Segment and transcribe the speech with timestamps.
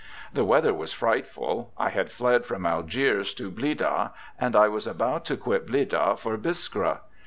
[0.33, 1.73] The weather was frightful.
[1.77, 6.35] I had fled from Algiers to Blidah, and I was about to quit Blidah for
[6.39, 7.01] Biskra.